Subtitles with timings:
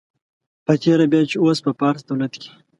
[0.65, 2.51] په تېره بیا چې اوس په فارس دولت کې.